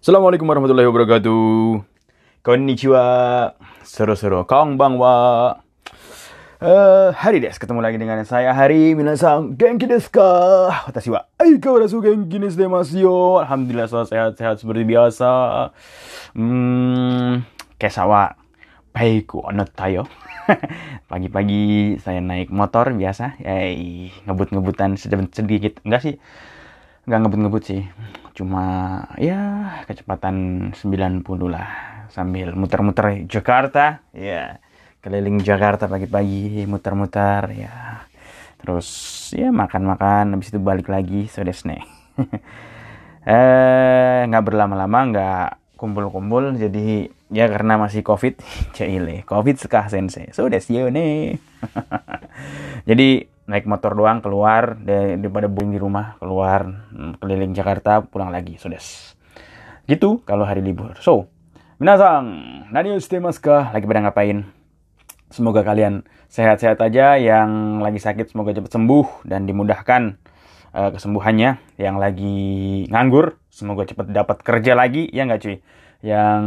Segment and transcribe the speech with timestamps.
[0.00, 1.84] Assalamualaikum warahmatullahi wabarakatuh.
[2.40, 3.04] Konnichiwa.
[3.84, 4.48] Seru-seru.
[4.48, 5.60] Konbanwa.
[6.56, 10.88] Eh, hari des ketemu lagi dengan saya Hari Minasang Genki desu ka?
[10.88, 13.44] Watashi wa aikawarazu genki desu demasu yo.
[13.44, 15.28] Alhamdulillah selalu sehat-sehat seperti biasa.
[16.32, 17.44] Hmm,
[17.76, 18.40] kesawa
[18.96, 20.08] baiku onotta yo.
[21.12, 23.68] Pagi-pagi saya naik motor biasa, ya
[24.24, 25.84] ngebut-ngebutan sedikit.
[25.84, 26.14] Enggak sih,
[27.04, 27.84] enggak ngebut-ngebut sih.
[28.40, 34.00] Cuma ya kecepatan 90 lah sambil muter-muter Jakarta.
[34.16, 34.64] Ya,
[35.04, 38.08] keliling Jakarta pagi-pagi muter-muter ya.
[38.64, 38.88] Terus
[39.36, 41.84] ya makan-makan habis itu balik lagi so desne.
[43.28, 48.36] eh nggak berlama-lama nggak kumpul-kumpul jadi ya karena masih covid
[48.76, 51.40] cile covid sekah sensei so desio nih
[52.88, 58.54] jadi naik motor doang keluar daripada boing di rumah keluar mm, keliling Jakarta pulang lagi
[58.54, 58.86] des.
[59.90, 60.94] Gitu kalau hari libur.
[61.02, 61.26] So
[61.82, 62.30] minasang
[62.70, 63.74] nani mas kah?
[63.74, 64.46] Lagi pada ngapain?
[65.34, 70.14] Semoga kalian sehat-sehat aja yang lagi sakit semoga cepat sembuh dan dimudahkan
[70.70, 71.58] uh, kesembuhannya.
[71.74, 72.38] Yang lagi
[72.86, 75.10] nganggur semoga cepat dapat kerja lagi.
[75.10, 75.58] Ya nggak cuy
[76.00, 76.42] yang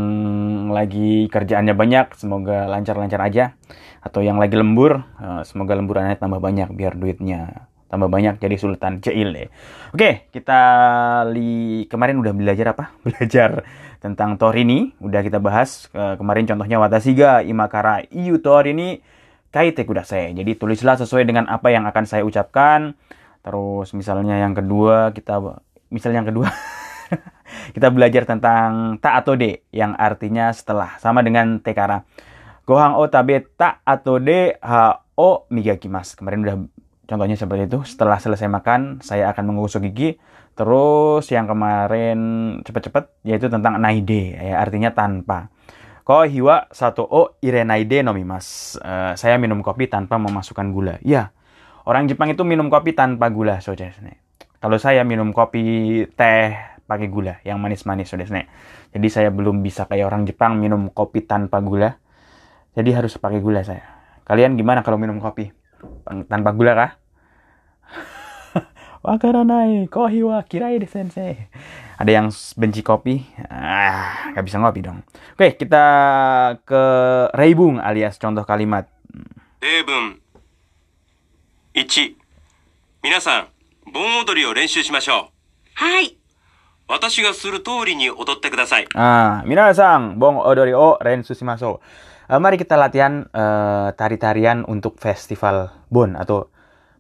[0.73, 3.54] lagi kerjaannya banyak semoga lancar-lancar aja
[4.02, 8.98] atau yang lagi lembur uh, semoga lemburannya tambah banyak biar duitnya tambah banyak jadi sultan
[9.06, 9.54] deh.
[9.94, 10.62] Oke, kita
[11.30, 12.98] li kemarin udah belajar apa?
[13.06, 13.62] Belajar
[14.02, 18.98] tentang Torini, udah kita bahas uh, kemarin contohnya Watasiga Imakara Iyu Torini
[19.54, 20.34] Kaite Kudasai.
[20.34, 22.98] Jadi tulislah sesuai dengan apa yang akan saya ucapkan.
[23.45, 25.38] Terus misalnya yang kedua kita
[25.94, 26.50] misalnya yang kedua
[27.75, 32.05] kita belajar tentang ta atau de yang artinya setelah sama dengan tekara.
[32.64, 36.16] Gohang o tabe ta atau de ha o migakimas.
[36.16, 36.55] Kemarin udah
[37.08, 37.80] contohnya seperti itu.
[37.86, 40.17] Setelah selesai makan, saya akan mengusuk gigi.
[40.53, 42.20] Terus yang kemarin
[42.61, 45.50] cepat-cepat yaitu tentang naide, ya, artinya tanpa.
[46.05, 48.77] Ko hiwa satu o irenaide nomimas.
[48.77, 51.02] Uh, saya minum kopi tanpa memasukkan gula.
[51.02, 51.33] Ya,
[51.89, 54.14] orang Jepang itu minum kopi tanpa gula, saudara.
[54.64, 56.55] Kalau saya minum kopi teh
[56.92, 58.45] pakai gula, yang manis-manis, saudara.
[58.92, 61.96] Jadi saya belum bisa kayak orang Jepang minum kopi tanpa gula.
[62.77, 63.85] Jadi harus pakai gula saya.
[64.24, 65.51] Kalian gimana kalau minum kopi?
[66.07, 66.91] Tanpa gula kah?
[69.07, 71.48] Wakaranai, kohi wa kirai de sensei.
[71.98, 73.24] Ada yang benci kopi?
[73.51, 75.02] Ah, gak bisa ngopi dong.
[75.35, 75.85] Oke, kita
[76.63, 76.83] ke
[77.35, 78.86] reibung alias contoh kalimat.
[79.61, 80.20] 例文
[81.74, 82.14] 1
[83.02, 83.48] 皆さん
[83.92, 85.29] 盆踊りを練習しましょう
[85.74, 86.17] はい。
[86.89, 91.80] 私がする通りに踊ってください Ah, minasang, bong odori o ren susimaso.
[92.29, 96.48] Eh, mari kita latihan eh, tari-tarian untuk festival Bon atau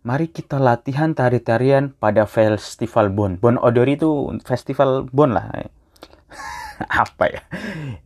[0.04, 3.36] mari kita latihan tari-tarian pada festival Bon.
[3.36, 5.52] Bon Odori itu festival Bon lah.
[7.04, 7.40] Apa ya?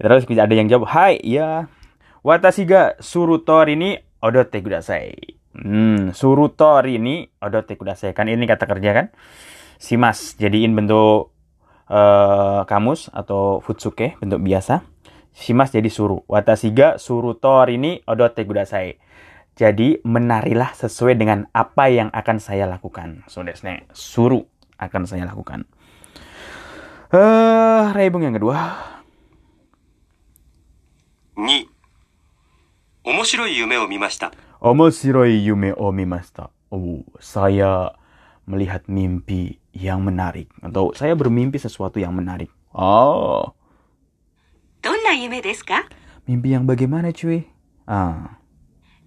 [0.02, 1.70] Terus ada yang jawab, "Hai, ya.
[2.26, 5.14] Watashi ga surutori ni odote kudasai."
[5.52, 8.16] Hmm, surutori ni odote kudasai.
[8.16, 9.06] Kan ini kata kerja kan?
[9.78, 11.30] Simas jadiin bentuk
[11.88, 14.84] uh, kamus atau futsuke bentuk biasa.
[15.32, 16.20] Simas jadi suruh.
[16.28, 19.00] Watashi ga surutori ni odote kudasai.
[19.52, 23.24] Jadi menarilah sesuai dengan apa yang akan saya lakukan.
[23.28, 24.44] So desne, suruh
[24.80, 25.68] akan saya lakukan.
[27.12, 28.92] Eh, uh, reibung yang kedua.
[31.32, 31.66] 2
[33.04, 34.32] 面白い夢を見ました
[34.62, 36.50] Omoshiroi yume o mimashita.
[36.70, 37.98] Oh, saya
[38.46, 42.49] melihat mimpi yang menarik atau saya bermimpi sesuatu yang menarik.
[42.73, 43.53] Oh.
[44.81, 45.85] Donna yume desu ka?
[46.25, 47.45] Mimpi yang bagaimana cuy?
[47.85, 48.41] Ah.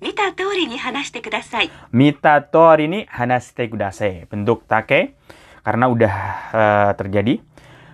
[0.00, 1.68] Mitatori ni hanashite kudasai.
[1.92, 4.24] Mitatori ni hanashite kudasai.
[4.30, 5.18] Bentuk take
[5.60, 6.14] karena udah
[6.54, 7.42] uh, terjadi.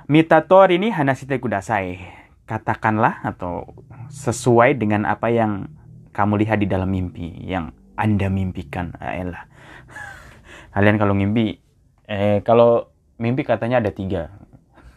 [0.06, 1.98] Mitatori ni hanashite kudasai.
[2.46, 3.74] Katakanlah atau
[4.12, 5.66] sesuai dengan apa yang
[6.14, 8.94] kamu lihat di dalam mimpi yang Anda mimpikan.
[9.02, 9.50] Ah, Ayolah.
[10.78, 11.58] Kalian kalau mimpi
[12.06, 14.30] eh kalau mimpi katanya ada tiga.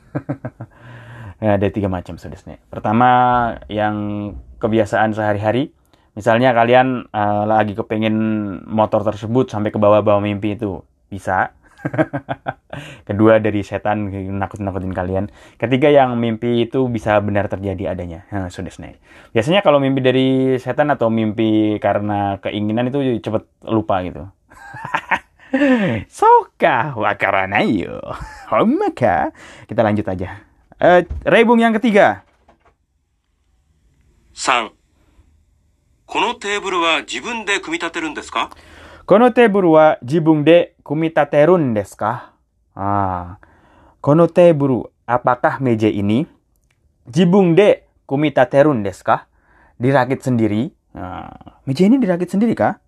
[1.39, 2.57] ada tiga macam saudara.
[2.69, 3.09] Pertama
[3.69, 3.95] yang
[4.59, 5.71] kebiasaan sehari-hari
[6.19, 8.17] Misalnya kalian uh, lagi kepengen
[8.67, 11.55] motor tersebut sampai ke bawah-bawah mimpi itu bisa.
[13.07, 15.31] Kedua dari setan nakut-nakutin kalian.
[15.55, 18.27] Ketiga yang mimpi itu bisa benar terjadi adanya.
[18.35, 18.67] Nah, sudah
[19.31, 24.27] Biasanya kalau mimpi dari setan atau mimpi karena keinginan itu cepet lupa gitu.
[26.10, 28.02] Soka wakaranayo.
[28.50, 29.30] Maka
[29.70, 30.42] kita lanjut aja.
[30.80, 32.26] Uh, rebung yang ketiga.
[34.34, 34.74] 3
[36.06, 38.50] このテーブルは自分で組み立てるんですか
[39.04, 42.32] Kono teburu wa jibung de kumitaterun desu ka?
[42.72, 43.36] Ah.
[44.00, 46.24] Kono teburu, apakah meja ini?
[47.04, 49.28] jibung de kumitaterun desu ka?
[49.76, 50.72] Dirakit sendiri.
[50.96, 52.80] Nah, meja ini dirakit sendiri kah?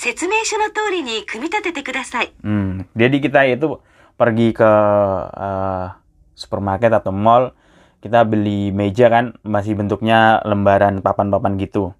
[0.00, 2.32] ええ、説明書の通りに組み立ててください。
[2.42, 3.80] Hmm, jadi kita itu
[4.16, 5.86] pergi ke eh,
[6.34, 7.52] supermarket atau mall,
[8.00, 11.92] kita beli meja kan masih bentuknya lembaran papan-papan gitu.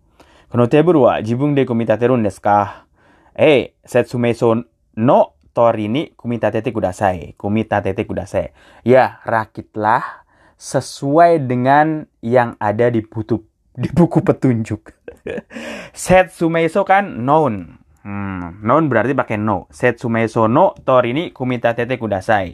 [0.49, 2.89] Kono teburu wa jibung de kumitaterun desu ka?
[3.37, 4.67] Eh, setsumeso
[4.97, 7.37] no tori ni kumitatete kudasai.
[7.37, 8.51] Kumitatete kudasai.
[8.83, 10.27] Ya, rakitlah
[10.57, 13.45] sesuai dengan yang ada di buku
[13.77, 14.93] di buku petunjuk.
[15.95, 17.79] Setsumeso kan noun.
[18.06, 19.66] Hmm, non berarti pakai no.
[19.74, 22.54] Setsume so no torini kumita tete kudasai.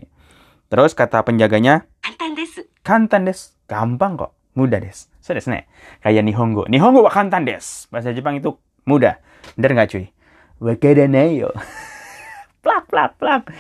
[0.72, 2.64] Terus kata penjaganya, kantan desu.
[2.80, 3.52] Kantan desu.
[3.68, 4.32] Gampang kok.
[4.56, 5.12] Mudah des.
[5.20, 5.68] So desu ne.
[6.00, 6.72] Kayak nihongo.
[6.72, 7.92] Nihongo wa kantan desu.
[7.92, 8.56] Bahasa Jepang itu
[8.88, 9.20] mudah.
[9.60, 10.08] Bener gak cuy?
[10.64, 11.52] Wakadanai yo.
[12.64, 13.52] plak, plak, plak.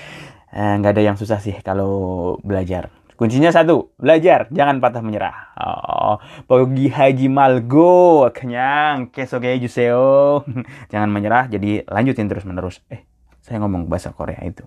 [0.55, 2.87] Eh, gak ada yang susah sih kalau belajar.
[3.21, 5.53] Kuncinya satu, belajar, jangan patah menyerah.
[5.53, 6.17] Oh,
[6.49, 10.41] pergi haji malgo, kenyang, kesoge juseo.
[10.91, 12.81] jangan menyerah, jadi lanjutin terus menerus.
[12.89, 13.05] Eh,
[13.45, 14.65] saya ngomong bahasa Korea itu.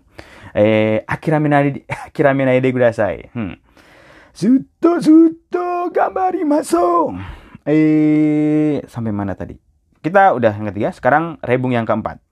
[0.55, 1.83] Eh, akiraminai,
[2.15, 3.35] akiraminai de kudasai.
[3.35, 3.59] Hmm.
[4.31, 7.11] Suto, suto, gambarimasu.
[7.67, 9.59] Eh, sampai mana tadi?
[9.99, 12.23] Kita udah yang ketiga, sekarang rebung yang keempat.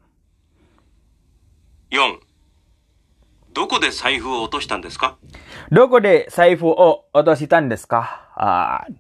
[5.10, 8.23] 4どこで財布を落としたんですか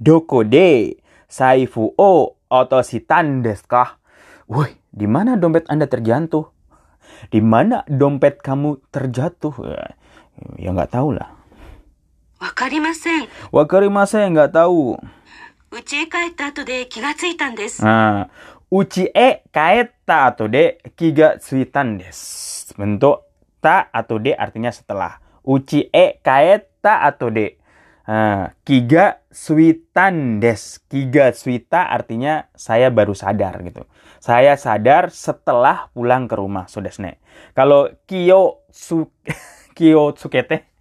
[0.01, 0.97] Doko de
[1.29, 2.79] saifu o otositan desu ka?
[2.95, 3.97] Ah, doko de saifu o otositan desu ka?
[4.47, 6.47] Woi, di mana dompet Anda terjatuh?
[7.29, 9.53] Di mana dompet kamu terjatuh?
[9.67, 9.91] Eh,
[10.61, 11.33] Ya nggak tahu lah.
[12.39, 13.27] わかりません。
[13.51, 15.01] Wakarimasen nggak tahu.
[15.71, 17.83] 家へ帰った後で気がついたんです。
[17.83, 18.29] Nah,
[18.71, 22.73] uchi e kaeta atau de kiga suitan des.
[22.77, 23.25] Bentuk
[23.61, 25.19] ta atau de artinya setelah.
[25.42, 27.58] Uchi e kaeta atau de.
[28.02, 30.82] Nah, kiga suitan des.
[30.90, 33.86] Kiga suita artinya saya baru sadar gitu.
[34.22, 37.22] Saya sadar setelah pulang ke rumah, sodesne.
[37.54, 39.10] Kalau kiyo su
[39.78, 40.72] kiyo tsukete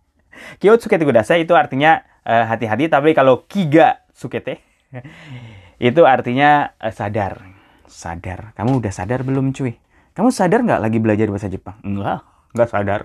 [0.57, 4.59] kiyo tsukete kudasai itu artinya eh, hati-hati tapi kalau kiga tsukete
[5.91, 7.41] itu artinya eh, sadar.
[7.87, 8.55] Sadar.
[8.55, 9.75] Kamu udah sadar belum cuy?
[10.11, 11.79] Kamu sadar nggak lagi belajar bahasa Jepang?
[11.83, 12.23] Enggak,
[12.54, 13.00] nggak sadar.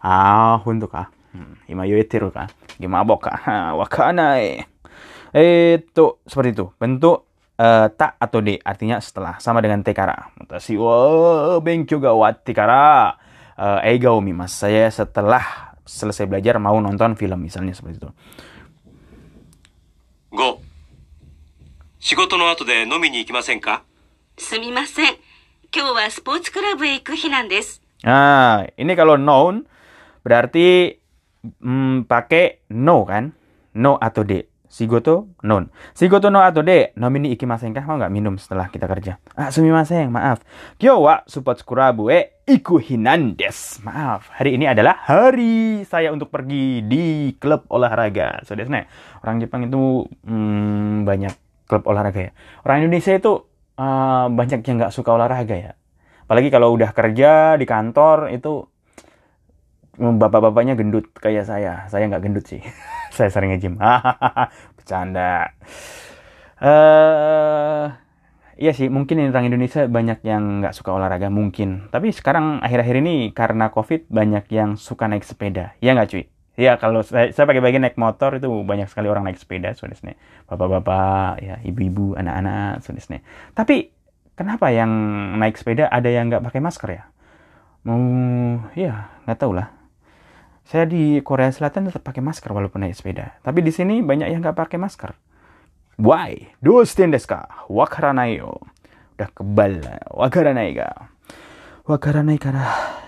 [0.00, 1.10] Ah, untuk ah.
[1.34, 2.46] Hmm, Ima yoeteru ka?
[2.78, 3.32] Gimabok ka?
[3.34, 4.62] Ha, Wakanai.
[5.34, 6.70] Itu seperti itu.
[6.78, 7.26] Bentuk
[7.58, 10.30] eh, ta atau de artinya setelah sama dengan tekara.
[10.38, 13.18] Watashi wa benkyou ga watte kara
[13.58, 14.70] eh, eiga o mimasu.
[14.70, 18.10] Saya setelah selesai belajar mau nonton film misalnya seperti itu.
[20.34, 20.58] 5
[22.00, 23.82] 仕事の後で飲みに行きませんか
[24.36, 25.14] すみません。
[25.74, 27.82] 今日はスポーツクラブへ行く日なんです。
[28.07, 29.67] Nah, ini kalau noun
[30.23, 30.95] berarti
[31.43, 33.35] mm, pakai no kan?
[33.75, 34.47] No atau de.
[34.69, 35.67] Shigoto noun.
[35.97, 36.95] Shigoto no atau de.
[36.95, 37.83] Nomini ikimasen kah?
[37.83, 39.19] Mau nggak minum setelah kita kerja?
[39.35, 40.45] Ah, sumimasen, maaf.
[40.79, 43.81] Kyo wa support kurabu e iku hinan des.
[43.83, 48.45] Maaf, hari ini adalah hari saya untuk pergi di klub olahraga.
[48.47, 48.87] So, desu ne.
[49.25, 51.33] Orang Jepang itu mm, banyak
[51.67, 52.31] klub olahraga ya.
[52.63, 53.43] Orang Indonesia itu
[53.75, 55.71] eh, banyak yang nggak suka olahraga ya.
[56.29, 58.61] Apalagi kalau udah kerja di kantor itu
[59.97, 61.89] bapak-bapaknya gendut kayak saya.
[61.89, 62.61] Saya nggak gendut sih.
[63.17, 63.81] saya sering nge-gym.
[64.77, 65.49] Bercanda.
[66.61, 67.85] Eh
[68.61, 71.89] iya sih, mungkin orang Indonesia banyak yang nggak suka olahraga mungkin.
[71.89, 75.73] Tapi sekarang akhir-akhir ini karena COVID banyak yang suka naik sepeda.
[75.81, 76.29] Iya nggak cuy?
[76.59, 80.13] Ya kalau saya, saya pakai bagian naik motor itu banyak sekali orang naik sepeda, saudara
[80.45, 83.23] Bapak-bapak, ya ibu-ibu, anak-anak, saudara
[83.57, 83.98] Tapi
[84.38, 84.90] kenapa yang
[85.38, 87.04] naik sepeda ada yang nggak pakai masker ya?
[87.84, 88.00] Mau,
[88.74, 89.70] ya nggak tahu lah.
[90.64, 93.36] Saya di Korea Selatan tetap pakai masker walaupun naik sepeda.
[93.44, 95.12] Tapi di sini banyak yang nggak pakai masker.
[96.00, 96.56] Why?
[96.64, 97.68] Dosten desu ka?
[97.68, 98.58] Wakaranai yo.
[99.14, 99.84] Udah kebal.
[100.10, 101.12] Wakaranai ga?
[101.84, 102.64] Wakaranai kara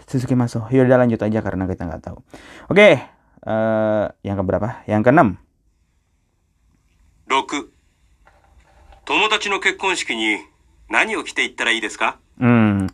[0.07, 0.69] Suzuki masuk.
[0.71, 2.21] Yaudah lanjut aja karena kita nggak tahu.
[2.71, 3.17] Oke.
[3.47, 4.85] eh, yang keberapa?
[4.87, 5.29] Yang keenam.
[7.27, 7.71] 6
[9.07, 10.39] 友達の結婚式に
[10.91, 12.87] 何を着て行ったらいいですか Hmm.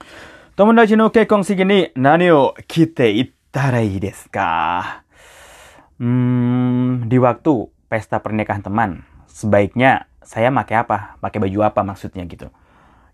[0.55, 5.03] Tomodachi no kekkonsiki ni nani o kite ittara ii desu ka?
[5.99, 7.51] Hmm, di waktu
[7.91, 11.19] pesta pernikahan teman, sebaiknya saya pakai apa?
[11.19, 12.49] Pakai baju apa maksudnya gitu?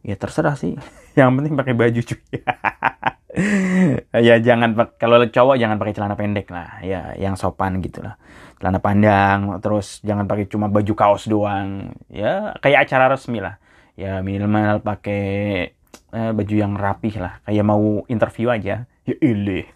[0.05, 0.77] Ya terserah sih.
[1.19, 2.21] Yang penting pakai baju cuy.
[4.29, 6.79] ya jangan pak- kalau cowok jangan pakai celana pendek lah.
[6.85, 8.15] Ya yang sopan gitu lah.
[8.61, 11.97] Celana panjang, terus jangan pakai cuma baju kaos doang.
[12.13, 13.57] Ya kayak acara resmi lah.
[13.99, 15.23] Ya minimal pakai
[16.15, 17.43] eh, baju yang rapih lah.
[17.43, 18.87] Kayak mau interview aja.
[19.09, 19.67] Ya ilih.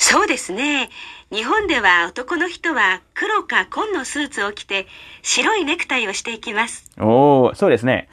[0.00, 0.88] そうですね。
[1.30, 4.86] 日本では男の人は黒か紺のスーツを着て
[5.20, 6.90] 白いネクタイをしていきます。
[6.98, 8.08] Oh, so desu ne.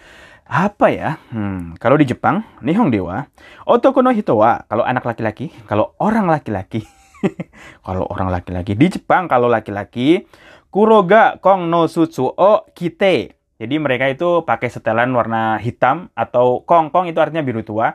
[0.45, 1.17] Apa ya?
[1.31, 3.31] Hmm, kalau di Jepang, Nihong dewa,
[3.63, 6.83] otoko no hito wa, kalau anak laki-laki, kalau orang laki-laki,
[7.87, 10.27] kalau orang laki-laki di Jepang kalau laki-laki,
[10.67, 13.39] kuroga kong no sutsu o kite.
[13.62, 17.94] Jadi mereka itu pakai setelan warna hitam atau kong kong itu artinya biru tua.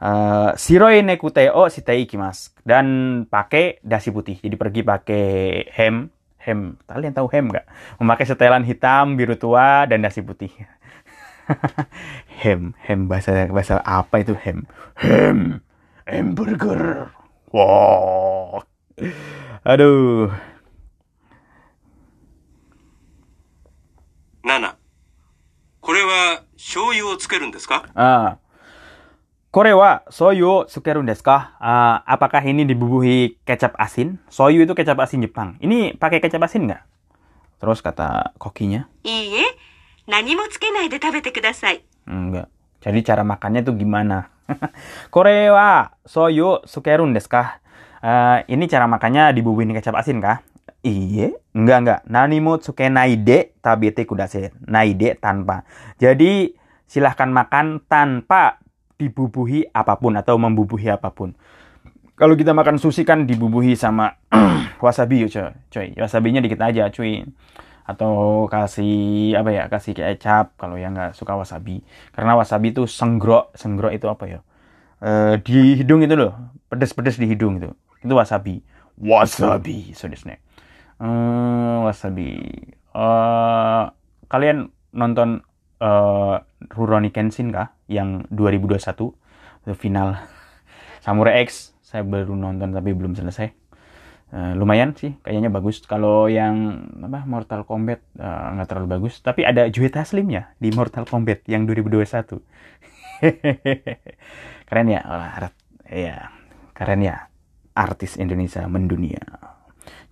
[0.00, 2.86] Eh, shiroi nekute o shitei ikimasu dan
[3.28, 4.40] pakai dasi putih.
[4.40, 5.26] Jadi pergi pakai
[5.76, 6.08] hem,
[6.40, 6.80] hem.
[6.88, 7.66] Kalian tahu hem nggak?
[8.00, 10.50] Memakai setelan hitam, biru tua dan dasi putih.
[12.42, 14.64] hem, hem bahasa bahasa apa itu hem?
[14.96, 15.60] Hem,
[16.08, 17.12] hamburger.
[17.52, 18.64] Wow.
[19.68, 20.32] Aduh.
[24.42, 24.81] 7
[25.81, 28.37] これは醤油をつけるんですか Ah.
[29.47, 31.55] Kore wa soyu sukerun desu ka?
[31.57, 34.19] Ah, apakah ini dibubuhi kecap asin?
[34.29, 35.55] Soyu itu kecap asin Jepang.
[35.63, 36.83] Ini pakai kecap asin nggak?
[37.57, 39.45] Terus kata kokinya, いいえ、
[40.05, 41.81] 何もつけないで食べてください。
[42.05, 42.51] enggak.
[42.85, 44.29] Jadi cara makannya tuh gimana?
[45.09, 47.57] Kore wa soyu sukerun desu ka?
[48.03, 50.43] Ah, ini cara makannya dibubuhin kecap asin kah?
[50.82, 52.00] Iya, enggak enggak.
[52.10, 54.50] Nani mo tsukenai de tabete kudase.
[54.66, 55.62] Naide tanpa.
[56.02, 56.58] Jadi
[56.90, 58.58] silahkan makan tanpa
[58.98, 61.38] dibubuhi apa pun atau membubuhi apa pun.
[62.18, 64.18] Kalau kita makan sushi kan dibubuhi sama
[64.84, 65.54] wasabi coy.
[65.70, 65.88] coy.
[65.94, 67.30] Wasabinya dikit aja cuy.
[67.86, 69.70] Atau kasih apa ya?
[69.70, 71.86] Kasih kecap kalau yang nggak suka wasabi.
[72.10, 74.40] Karena wasabi itu senggro, senggro itu apa ya?
[75.02, 76.34] Eh, di hidung itu loh,
[76.70, 77.70] pedes-pedes di hidung itu.
[78.02, 78.62] Itu wasabi.
[78.98, 80.30] Wasabi, so desu
[81.00, 82.36] Eh, wasabi.
[82.92, 83.84] Eh,
[84.28, 85.40] kalian nonton
[85.82, 86.36] eh
[86.72, 87.74] Rurouni Kenshin kah?
[87.88, 89.16] Yang 2021
[89.66, 90.14] itu final
[91.04, 91.74] Samurai X.
[91.82, 93.48] Saya baru nonton tapi belum selesai.
[94.32, 95.84] Eh, lumayan sih, kayaknya bagus.
[95.84, 99.20] Kalau yang apa Mortal Kombat nggak terlalu bagus.
[99.20, 102.40] Tapi ada Joe Taslim ya di Mortal Kombat yang 2021.
[104.68, 105.22] keren ya, oh,
[105.92, 106.32] ya
[106.74, 107.28] keren ya
[107.76, 109.51] artis Indonesia mendunia.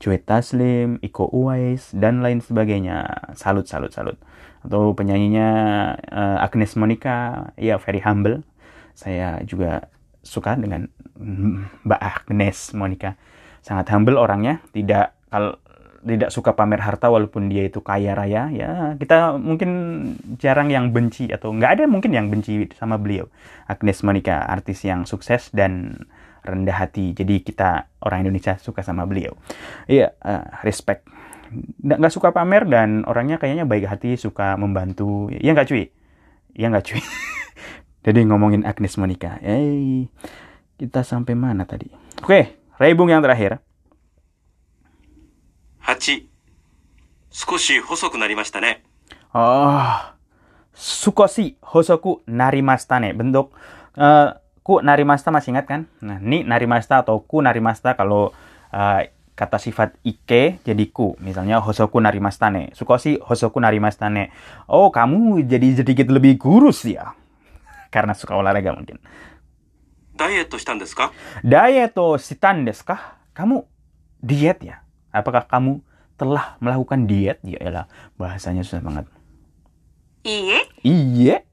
[0.01, 3.07] Joe Taslim, Iko Uwais, dan lain sebagainya.
[3.37, 4.17] Salut, salut, salut.
[4.65, 5.49] Atau penyanyinya
[5.99, 8.43] eh, Agnes Monica, ya very humble.
[8.97, 9.89] Saya juga
[10.21, 10.89] suka dengan
[11.85, 13.17] Mbak Agnes Monica.
[13.61, 15.57] Sangat humble orangnya, tidak kalau
[16.01, 19.71] tidak suka pamer harta walaupun dia itu kaya raya ya kita mungkin
[20.41, 23.29] jarang yang benci atau nggak ada mungkin yang benci sama beliau
[23.69, 26.05] Agnes Monica artis yang sukses dan
[26.46, 29.34] rendah hati jadi kita orang Indonesia suka sama beliau
[29.90, 31.08] iya eh, respect
[31.82, 35.90] nggak nggak suka pamer dan orangnya kayaknya baik hati suka membantu ya nggak cuy
[36.54, 37.02] ya nggak cuy
[38.06, 40.10] jadi ngomongin Agnes Monica eh
[40.78, 41.90] kita sampai mana tadi
[42.22, 43.64] oke Rebung yang terakhir
[45.86, 46.28] 8
[47.30, 48.82] 少し細くなりましたね
[49.36, 49.84] Oh,
[50.72, 53.12] sukoshi hosoku narimasta nih.
[53.12, 53.52] Bentuk
[54.00, 54.32] eh,
[54.71, 55.91] ku narimasta masih ingat kan?
[55.99, 58.31] Nah, ni narimasta atau ku narimasta kalau
[58.71, 59.01] uh,
[59.35, 61.19] kata sifat ike jadi ku.
[61.19, 62.71] Misalnya hosoku narimasta ne.
[62.71, 64.31] Sukoshi hosoku narimasta ne.
[64.71, 67.19] Oh, kamu jadi sedikit lebih kurus ya.
[67.95, 69.03] Karena suka olahraga mungkin.
[70.15, 70.47] Diet
[71.43, 71.91] Diet
[73.35, 73.67] Kamu
[74.23, 74.87] diet ya?
[75.11, 75.83] Apakah kamu
[76.15, 77.43] telah melakukan diet?
[77.43, 79.11] Ya elah, bahasanya susah banget.
[80.23, 80.63] Iye?
[80.87, 81.50] Iye?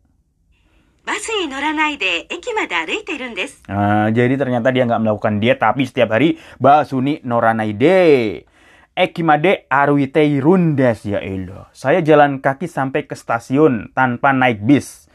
[3.71, 8.43] Nah, jadi ternyata dia nggak melakukan diet, tapi setiap hari basuni noranaide.
[8.91, 11.71] Ekimade aruitei rundes ya elah.
[11.71, 15.07] Saya jalan kaki sampai ke stasiun tanpa naik bis.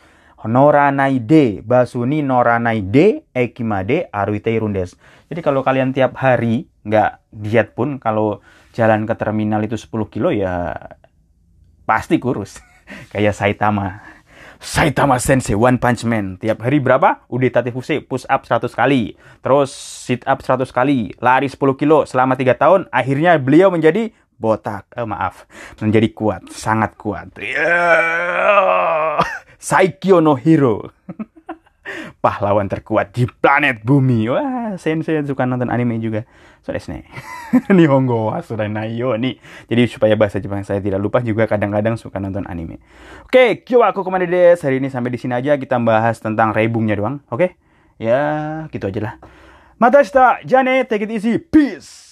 [0.49, 4.97] Noranaide, basuni noranaide, ekimade aruitei rundes.
[5.29, 8.41] Jadi kalau kalian tiap hari nggak diet pun, kalau
[8.73, 10.73] jalan ke terminal itu 10 kilo ya
[11.85, 12.65] pasti kurus.
[13.13, 14.12] Kayak Saitama.
[14.63, 16.39] Saitama Sensei One Punch Man.
[16.39, 17.27] Tiap hari berapa?
[17.27, 19.19] Udetate Fuse push up 100 kali.
[19.43, 21.11] Terus sit up 100 kali.
[21.19, 22.81] Lari 10 kilo selama 3 tahun.
[22.95, 24.87] Akhirnya beliau menjadi botak.
[24.95, 25.51] Eh, maaf.
[25.83, 26.47] Menjadi kuat.
[26.55, 27.35] Sangat kuat.
[27.43, 29.19] Yeah.
[29.59, 30.95] Saikyo no Hero.
[32.21, 34.31] Pahlawan terkuat di planet bumi.
[34.31, 36.29] Wah, Sensei suka nonton anime juga.
[36.63, 37.09] So desu ne.
[37.77, 39.41] Nihongo wa suranai yo ni.
[39.67, 42.79] Jadi supaya bahasa Jepang saya tidak lupa juga kadang-kadang suka nonton anime.
[43.27, 44.61] Oke, kyo aku ke mana des.
[44.63, 47.19] Hari ini sampai di sini aja kita bahas tentang rebungnya doang.
[47.33, 47.59] Oke?
[47.99, 49.15] Ya, gitu aja lah.
[49.83, 50.07] Mata.
[50.47, 51.43] Jane, take it easy.
[51.43, 52.12] Peace.